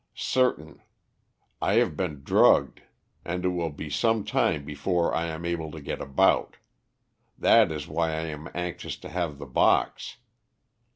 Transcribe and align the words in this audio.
"Certain. 0.15 0.81
I 1.61 1.75
have 1.75 1.95
been 1.95 2.23
drugged 2.23 2.81
and 3.23 3.45
it 3.45 3.49
will 3.49 3.69
be 3.69 3.87
some 3.91 4.23
time 4.23 4.65
before 4.65 5.13
I 5.13 5.27
am 5.27 5.45
able 5.45 5.69
to 5.69 5.79
get 5.79 6.01
about. 6.01 6.57
That 7.37 7.71
is 7.71 7.87
why 7.87 8.13
I 8.13 8.21
am 8.21 8.49
anxious 8.55 8.97
to 8.97 9.09
have 9.09 9.37
the 9.37 9.45
box. 9.45 10.17